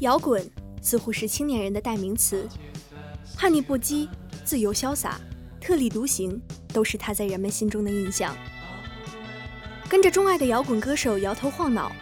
[0.00, 0.42] 摇滚
[0.80, 2.48] 似乎是青年人的代名词，
[3.36, 4.08] 叛逆不羁、
[4.44, 5.20] 自由潇洒、
[5.60, 6.40] 特立独行，
[6.72, 8.34] 都是他在人们心中的印象。
[9.90, 11.92] 跟着钟爱的摇滚歌手摇头晃脑，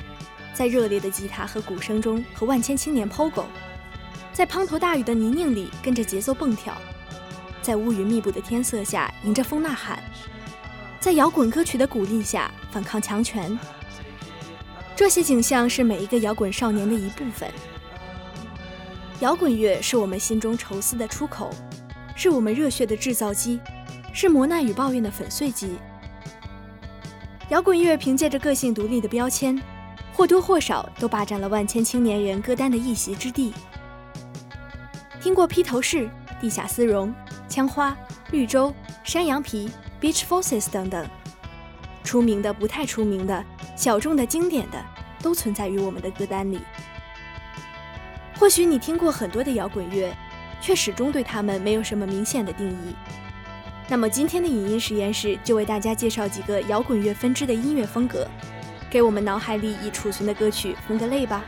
[0.54, 3.44] 在热烈的吉他和鼓声中和万千青年 POGO，，
[4.32, 6.80] 在滂沱大雨的泥泞里跟着节奏蹦跳，
[7.60, 10.00] 在乌云密布的天色下迎着风呐喊，
[11.00, 13.58] 在摇滚歌曲的鼓励下反抗强权。
[14.94, 17.52] 这些景象是每一个摇滚少年的一部分。
[19.20, 21.50] 摇滚乐是我们心中愁思的出口，
[22.14, 23.58] 是我们热血的制造机，
[24.12, 25.77] 是磨难与抱怨的粉碎机。
[27.48, 29.60] 摇滚乐凭借着个性独立的标签，
[30.12, 33.52] 或多或少都霸占了万千青年人歌单的一席之地。
[35.20, 36.09] 听过披头士、
[36.41, 37.12] 地下丝绒、
[37.48, 37.97] 枪花、
[38.31, 38.72] 绿洲、
[39.03, 39.69] 山羊皮、
[40.00, 41.04] Beach Forces 等等，
[42.04, 43.44] 出名的、不太出名的、
[43.75, 44.81] 小众的、经典的，
[45.20, 46.60] 都存在于我们的歌单里。
[48.38, 50.16] 或许你听过很多的摇滚乐，
[50.60, 52.94] 却始终对他们没有什么明显的定义。
[53.88, 58.28] 那么今天的影音实验室就为大家介绍几个摇滚乐分支的音乐风格，
[58.88, 61.44] 给我们脑海里已储存的歌曲分个类吧。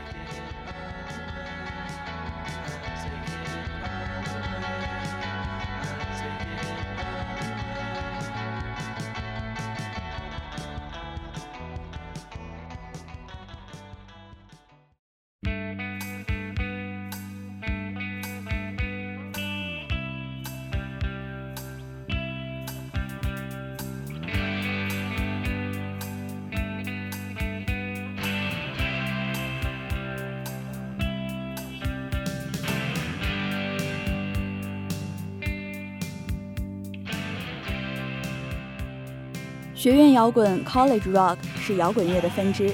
[39.81, 42.71] 学院摇滚 （College Rock） 是摇滚乐的分支，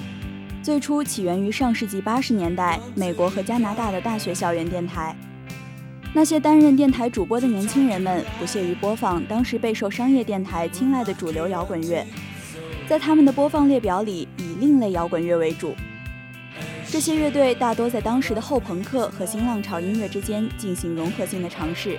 [0.61, 5.15] 最初起源于上世纪八十年代美国和加拿大的大学校园电台。
[6.13, 12.05] 那些担任电台主播的年轻人们不屑于播放当时备受商业电台青睐的主流摇滚乐，
[12.89, 15.73] 在他们的播放列表里以另类摇滚乐为主。
[16.91, 21.97] 这些乐队大多在当时的后朋克和新浪潮音乐之间进行融合性的尝试，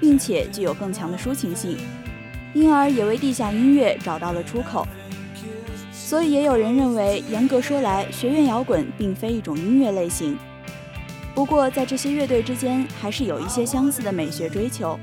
[0.00, 1.76] 并且具有更强的抒情性。
[2.56, 4.88] 因而也为地下音乐找到了出口，
[5.92, 10.38] 所以也有人认为，严格说来，学院摇滚并非一种音乐类型。
[11.34, 14.98] 不过，在这些乐队之间，还是有一些相似的美学追求，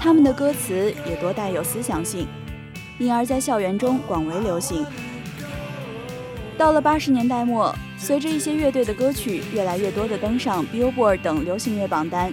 [0.00, 2.28] 他们的歌词也多带有思想性，
[3.00, 4.86] 因而，在校园中广为流行。
[6.56, 12.32] 到了八十年代末，随着一些乐队的歌曲越来越多地登上 Billboard 等流行乐榜单，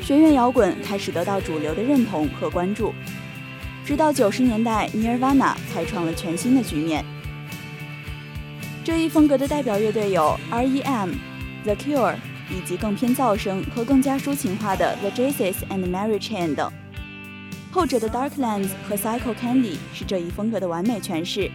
[0.00, 2.94] 学院摇滚开始得到主流的认同和关注。
[3.84, 7.04] 直到九十年代，Nirvana 开创了全新的局面。
[8.82, 11.10] 这一风格的代表乐队有 R.E.M、
[11.64, 12.16] The Cure，
[12.50, 16.72] 以及更偏噪声和更加抒情化的 The Jesus and Mary Chain 等。
[17.70, 21.50] 后者的 Darklands 和 Psycho Candy 是这一风格的完美诠释。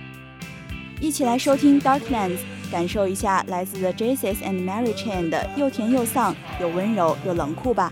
[1.01, 2.39] 一起来收听 Darklands，
[2.71, 7.91] 感受一下来自 The Jesus and Mary Chain 的又甜又丧、又温柔又冷酷吧。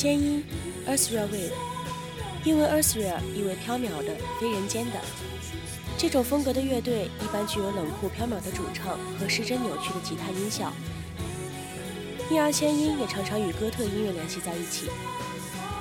[0.00, 0.44] 仙音
[0.86, 1.50] Earthra Wave，
[2.44, 5.00] 因为 Earthra 意为缥缈的、非人间的。
[5.98, 10.72] 这种风格的乐队一般具有冷酷缥缈的主唱和失真扭曲的吉他音效，
[12.30, 14.86] 因而仙音也常常与哥特音乐联系在一起。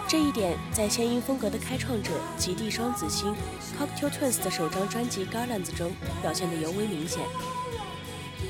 [0.07, 2.09] 这一点在仙音风格的开创者
[2.39, 3.35] 极地双子星
[3.77, 5.91] Cocktail Twins 的首张专辑《Garlands》中
[6.23, 7.21] 表现得尤为明显。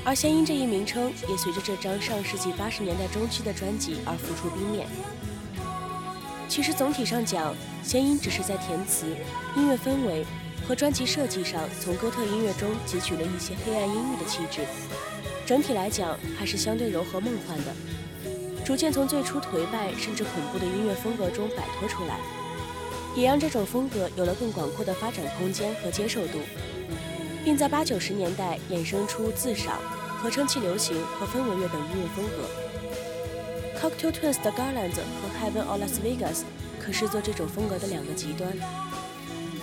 [0.02, 4.86] 而仙音这一名称也随着这张上世纪八十年代中期的专辑而浮出冰面。
[6.48, 9.06] 其实总体上讲，弦音只是在填词、
[9.54, 10.24] 音乐氛围
[10.66, 14.62] 和专辑设计上从哥特音乐中汲取了一些黑暗阴郁的气质。
[15.46, 17.64] 整体来讲，还是相对柔和梦幻的，
[18.64, 22.18] 逐渐从最初颓败甚至恐怖的音乐风格中摆脱出来，
[23.14, 26.38] 也让这种风格有了更广阔的发展空间和接受度，
[27.44, 29.78] 并在八九十年代衍生出自赏。
[30.20, 32.50] 合成器流行和氛围乐等音乐风格
[33.80, 36.42] ，Cocktail Twins 的 Garlands 和 Heaven or Las Vegas
[36.80, 38.52] 可视作这种风格的两个极端。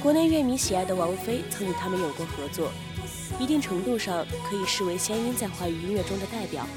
[0.02, 2.72] 国内乐迷喜爱的王菲曾与他们有过合作，
[3.40, 6.68] 一定程度上可以视为仙音在华语音乐中的代表。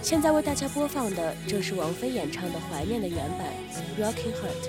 [0.00, 3.48] 现在为大家播放的正是王菲演唱的《怀念》的原版
[4.00, 4.66] 《Rocking Heart》。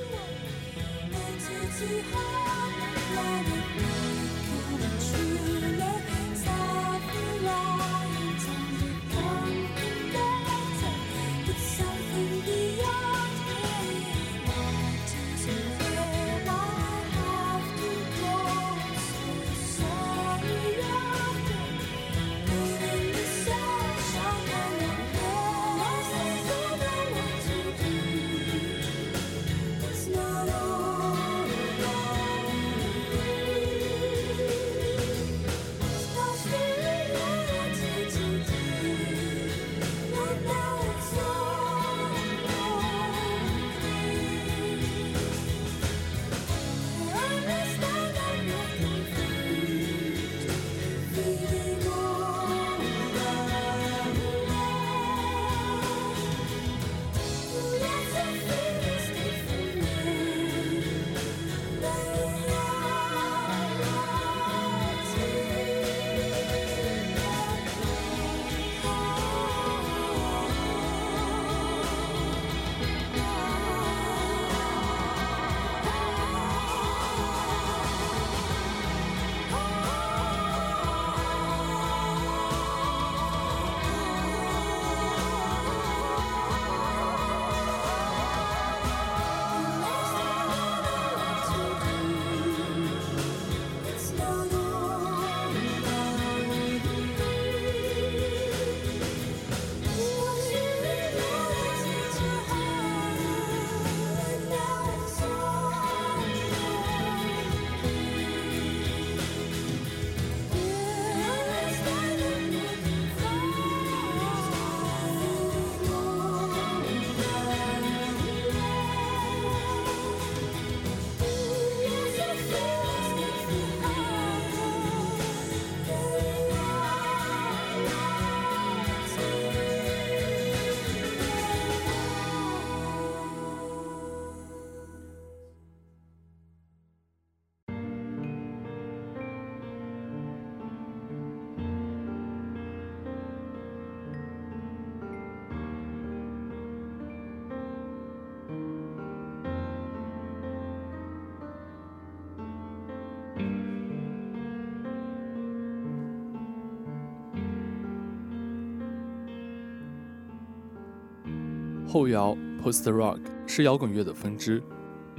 [161.91, 162.33] 后摇
[162.63, 164.63] （Post Rock） 是摇滚乐的分支，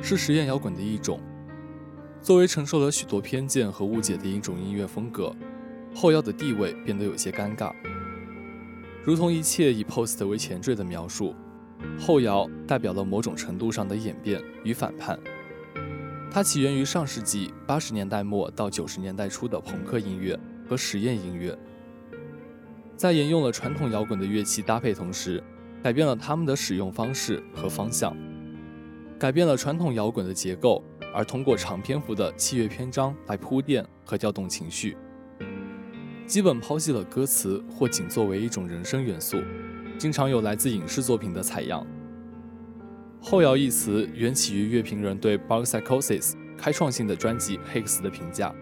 [0.00, 1.20] 是实验摇滚的一种。
[2.22, 5.36] 作为承受了许多偏见和误解的一种音乐风格，
[5.94, 7.74] 后摇的地位变得有些尴尬。
[9.04, 11.34] 如同一切以 Post 为前缀的描述，
[12.00, 15.20] 后摇代表了某种程度上的演变与反叛。
[16.30, 21.54] 它起源于上世纪八十年代末到九十年代初的朋克音乐和实验音乐，
[22.96, 25.44] 在沿用了传统摇滚的乐器搭配同时。
[25.82, 28.16] 改变了他们的使用方式和方向，
[29.18, 30.80] 改变了传统摇滚的结构，
[31.12, 34.96] 而通过长篇幅的器乐篇章来铺垫和调动情绪，
[36.24, 39.38] 基本抛弃了歌词或仅作为一种人声元素，
[39.98, 41.84] 经常有来自影视作品的采样。
[43.20, 48.54] 后摇一词缘起于乐评人对 Bug Psychosis 开创性的专辑《Hicks》的评价。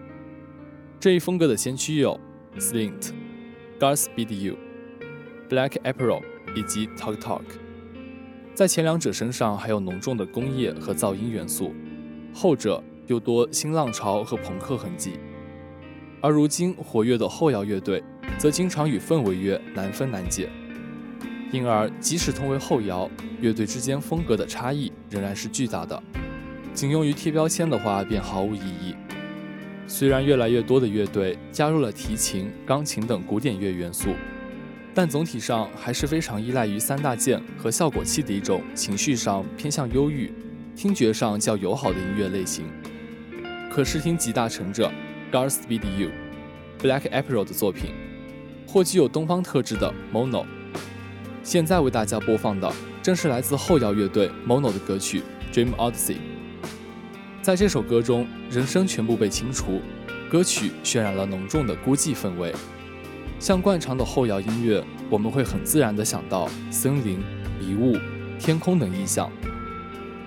[0.99, 2.19] 这一风格的先驱有
[2.57, 3.11] Slint、
[3.79, 4.57] Godspeed You、
[5.47, 6.30] Black April。
[6.55, 7.41] 以及 Talk Talk，
[8.53, 11.73] 在前两者身上还有浓重的工业和噪音元素，
[12.33, 15.13] 后者又多新浪潮和朋克痕迹。
[16.21, 18.03] 而如今活跃的后摇乐队，
[18.37, 20.49] 则经常与氛围乐难分难解。
[21.51, 23.09] 因而，即使同为后摇，
[23.41, 26.01] 乐队之间风格的差异仍然是巨大的。
[26.73, 28.95] 仅用于贴标签的话，便毫无意义。
[29.87, 34.11] 虽然越来越多的乐队加入了提琴、钢琴等古典乐元素，
[34.93, 40.33] 但总体上还是非常依赖于三大件和效果器的一种情绪上偏向忧郁、
[40.75, 42.65] 听觉上较友好的音乐类型。
[43.71, 44.91] 可视听集大成者
[45.31, 46.09] Godspeed You、
[46.81, 47.91] Black April 的作品，
[48.67, 50.45] 或具有东方特质的 Mono。
[51.41, 52.71] 现在为大家播放的
[53.01, 55.23] 正是来自后摇乐队 Mono 的歌曲
[55.55, 56.15] 《Dream Odyssey》。
[57.41, 59.81] 在这首歌中，人声全部被清除，
[60.29, 62.53] 歌曲渲染了浓重的孤寂氛围。
[63.41, 67.17] 像惯常的后摇音乐，我们会很自然地想到森林、
[67.59, 67.97] 迷雾、
[68.39, 69.31] 天空等意象。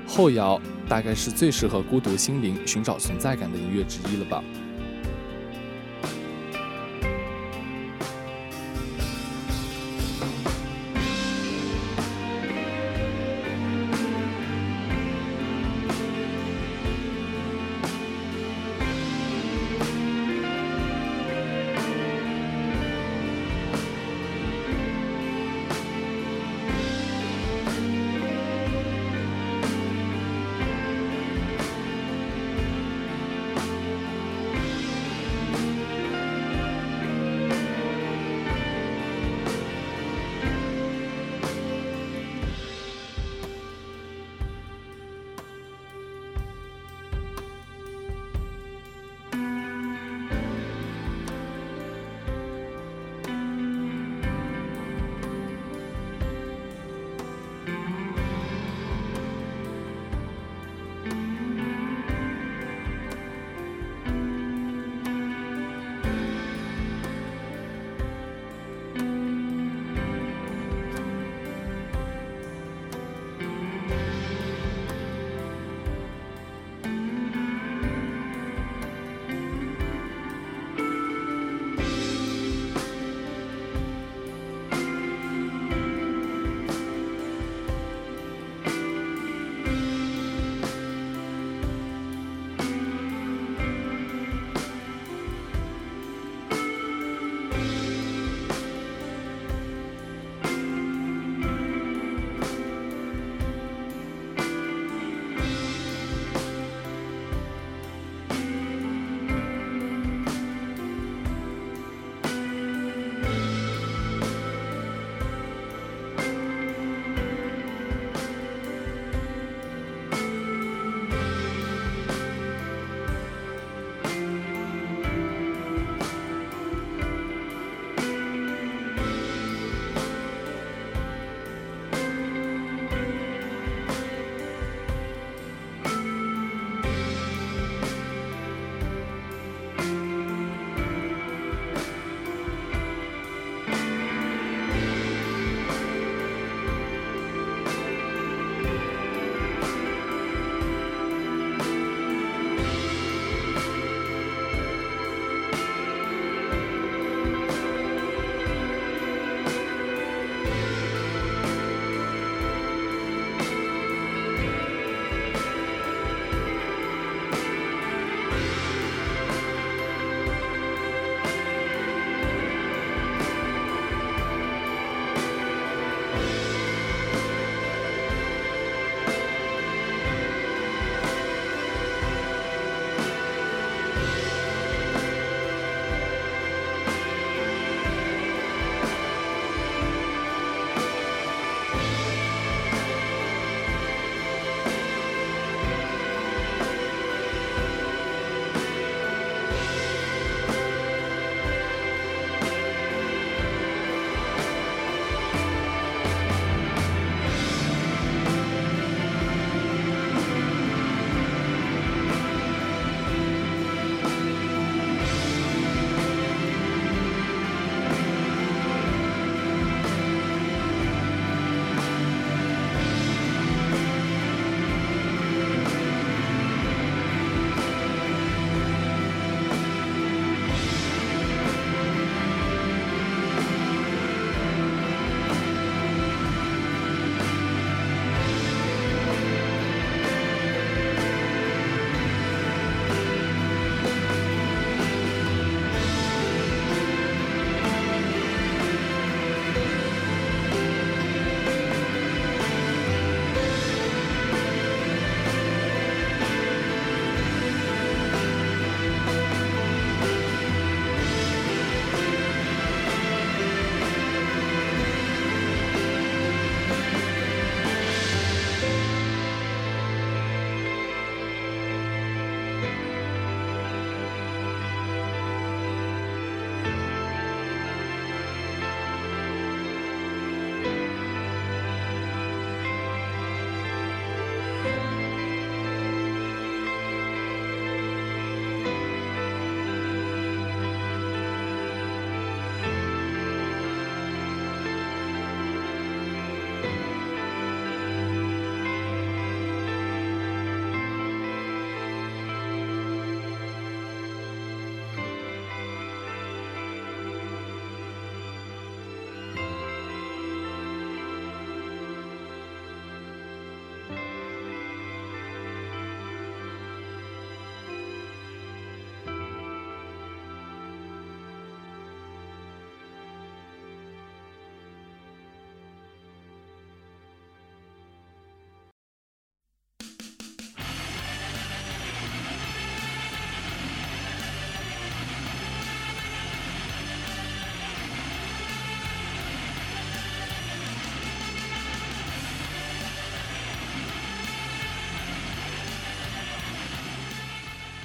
[0.04, 4.42] 后摇大概是最适合孤独心灵寻找存在感的音乐之一了吧。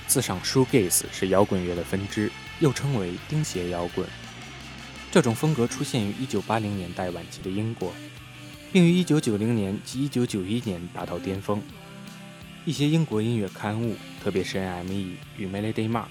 [0.09, 4.07] 自上 shoegaze 是摇滚乐的分支，又称为钉鞋摇滚。
[5.11, 7.93] 这种风格出现于1980年代晚期的英国，
[8.73, 11.61] 并于1990年及1991年达到巅峰。
[12.65, 16.07] 一些英国音乐刊物，特别是 NME 与 Melody Mark，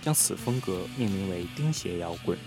[0.00, 2.38] 将此风格命名为钉鞋摇滚，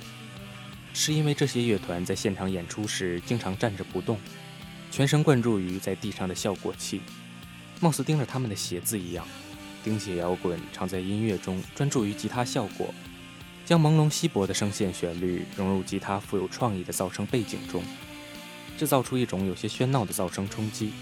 [0.93, 4.17] 是因为这些乐团在现场演出时经常站着不动，
[4.89, 7.01] 全神贯注于在地上的效果器，
[7.81, 9.27] 貌似盯着他们的鞋子一样。
[9.83, 12.93] 钉鞋摇滚常在音乐中专注于吉他效果，
[13.65, 17.83] 将朦胧稀薄的声线旋律融入吉他富有创意的噪声背景中，
[18.77, 20.93] 制造出一种有些喧闹的噪声冲击。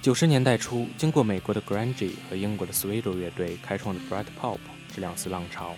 [0.00, 4.58] 九十年代初，经过美国的 Grunge 和英国的 Sweeto 乐队开创的 b r i g h t pop
[4.94, 5.76] 这两次浪潮，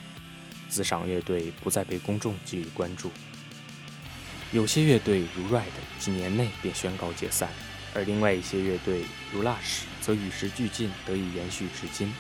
[0.68, 3.10] 自赏乐队不再被公众给予关注。
[4.52, 5.64] 有些乐队如 Red
[5.98, 7.48] 几年内便宣告解散。
[7.96, 12.12] 而另外一些乐队，如 Lush，则与时俱进，得以延续至今。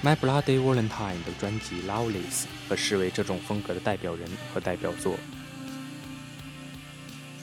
[0.00, 5.16] My Bloody Valentine 的专辑《Loveless》可视为这种风格的代表人和代表作。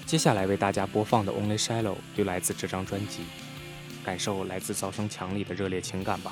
[0.06, 3.24] 接下来为大家播放的《Only Shallow》就来自这张专辑，
[4.06, 6.32] 感受来自噪声墙里的热烈情感吧。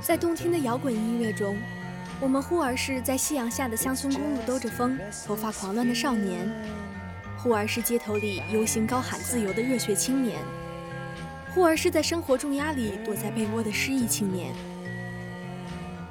[0.00, 1.56] 在动听的摇滚音乐中，
[2.20, 6.46] 我们忽而是在夕阳下的乡村公路兜着风、头发狂乱的少年，
[7.38, 10.38] 忽而是街头里游行高喊自由的热血青年，
[11.54, 14.54] 忽而是在生活重压里躲在被窝的失意青年。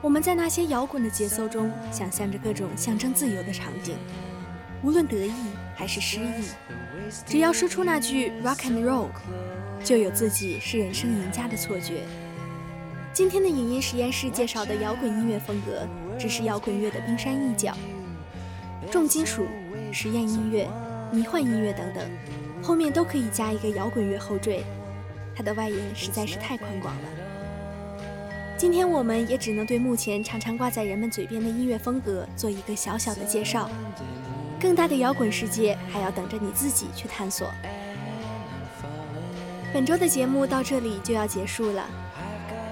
[0.02, 3.96] 我们在那些摇滚的节奏中，想象着各种象征自由的场景，
[4.82, 5.34] 无论得意
[5.76, 6.44] 还是失意，
[7.26, 9.10] 只要说出那句 “rock and roll”，
[9.84, 12.02] 就有自己是人生赢家的错觉。
[13.12, 17.76] 今天的影音实验室介绍的摇滚音乐风格，只是摇滚乐的冰山一角。
[18.92, 19.46] 重金属、
[19.92, 20.68] 实验音乐、
[21.12, 22.10] 迷幻音乐等等，
[22.62, 24.64] 后面都可以加一个摇滚乐后缀。
[25.36, 27.10] 它的外延实在是太宽广了。
[28.58, 33.70] 今天我们也只能对目前常常挂在人们嘴边的音乐风格做一个小小的介绍。
[34.64, 37.52] 更大的摇滚世界还要等着你自己去探索。
[39.74, 41.84] 本周的节目到这里就要结束了。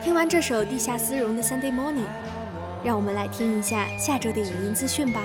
[0.02, 2.06] 听完这首地下丝绒的《Sunday Morning》，
[2.82, 5.22] 让我们来听一下下周的影音资讯吧。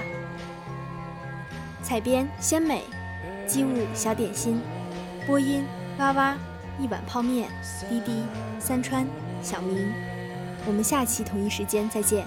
[1.85, 2.83] 采编：鲜美，
[3.47, 4.61] 机务：小点心，
[5.25, 5.65] 播音：
[5.99, 6.37] 哇哇，
[6.81, 7.49] 一碗泡面，
[7.89, 8.25] 滴滴，
[8.59, 9.07] 三川，
[9.41, 9.93] 小明。
[10.67, 12.27] 我们下期同一时间再见。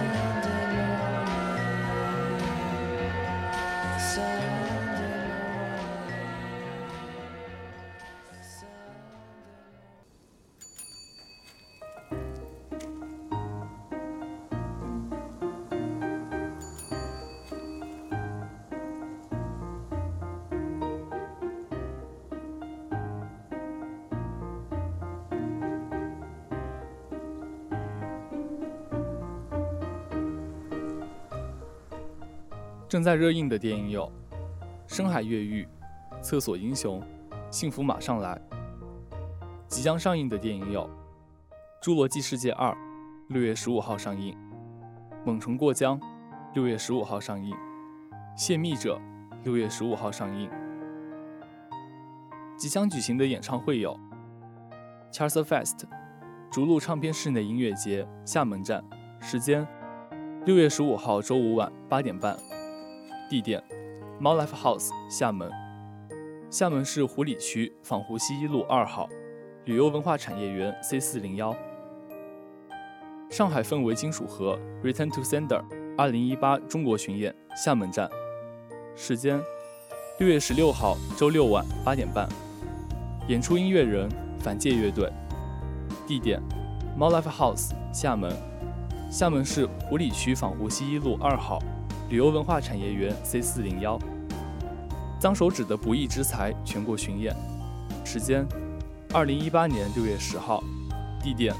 [32.87, 34.09] 正在热映的电影有
[34.87, 35.67] 《深海越狱》
[36.21, 37.01] 《厕所英雄》
[37.51, 38.39] 《幸福马上来》。
[39.67, 40.89] 即将上映的电影有
[41.83, 42.71] 《侏罗纪世界二》，
[43.27, 44.33] 六月十五号上映；
[45.25, 45.99] 《猛虫过江》，
[46.53, 47.53] 六月十五号上映；
[48.37, 48.95] 《泄密者》，
[49.43, 50.49] 六月十五号上映。
[52.55, 53.99] 即将举行的演唱会有
[55.11, 55.83] Charles Fest，
[56.49, 58.81] 逐鹿唱片室内音乐节厦门站，
[59.19, 59.67] 时间
[60.45, 62.37] 六月十五号周五晚八点半。
[63.29, 63.61] 地点：
[64.21, 65.51] 猫 Life House，厦门。
[66.49, 69.09] 厦门市湖里区仿湖西一路二号，
[69.65, 71.53] 旅游文化产业园 C 四零幺。
[73.29, 75.61] 上海氛围金属盒 Return to Sender，
[75.97, 78.09] 二零一八中国巡演厦门站，
[78.95, 79.41] 时间：
[80.19, 82.29] 六月十六号周六晚八点半。
[83.27, 84.09] 演出音乐人
[84.39, 85.11] 反界乐队。
[86.07, 86.41] 地点：
[86.95, 88.31] 猫 Life House，厦门。
[89.11, 91.59] 厦门市湖里区仿湖西一路二号。
[92.09, 93.99] 旅游文化产业园 C 四零幺，
[95.19, 97.35] 脏手指的不义之财全国巡演，
[98.05, 98.47] 时间：
[99.13, 100.63] 二零一八年六月十号，
[101.21, 101.53] 地点：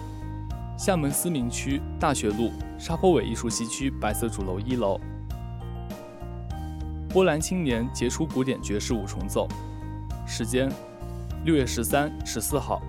[0.80, 4.98] 厦门思明区大学路沙坡尾艺术西区白色主楼一楼。
[7.10, 9.50] 波兰青年杰出古典爵士五重奏，
[10.26, 10.72] 时间：
[11.44, 12.82] 六月十三、十四号，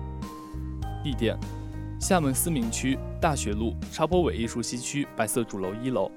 [1.03, 1.37] 地点：
[1.99, 6.09] 厦门思明区大学路沙坡尾艺术西区白色主楼一楼。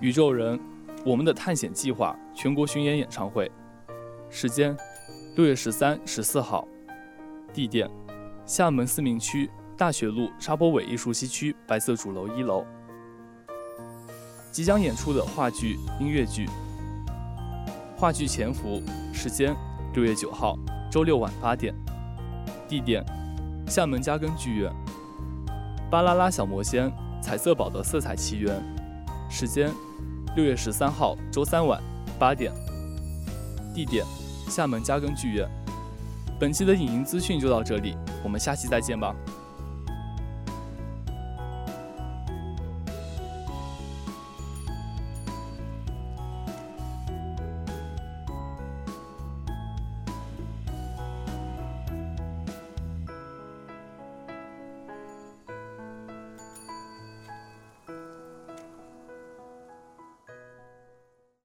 [0.00, 0.58] 宇宙人，
[1.04, 3.50] 我们的探险计划全国巡演演唱会，
[4.28, 4.76] 时间
[5.36, 6.66] 六月十三、十四号，
[7.52, 7.88] 地点
[8.44, 12.64] 厦门思明区大学路沙坡尾艺术西区白色主楼一楼。
[14.50, 16.48] 即将演出的话剧、音乐剧，
[17.96, 18.80] 话剧《潜伏》，
[19.14, 19.54] 时间
[19.94, 20.58] 六月九号
[20.90, 21.74] 周六晚八点，
[22.68, 23.04] 地点
[23.66, 24.72] 厦门嘉庚剧院。
[25.90, 28.62] 巴啦啦小魔仙，彩色宝的色彩奇缘，
[29.34, 29.68] 时间。
[30.36, 31.82] 六月十三号周三晚
[32.18, 32.52] 八点，
[33.74, 34.04] 地点
[34.48, 35.48] 厦门嘉庚剧院。
[36.38, 39.14] 本期的影音资讯就到这里，我们下期再见吧。